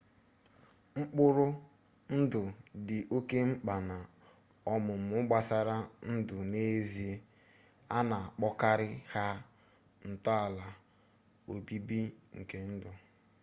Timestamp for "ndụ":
2.17-2.41, 6.11-6.37, 12.71-12.89